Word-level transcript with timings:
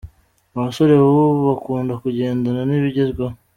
Abasore 0.55 0.93
bubu 1.01 1.35
kakunda 1.49 1.93
kugendana 2.03 2.61
n’ibigezweho. 2.65 3.33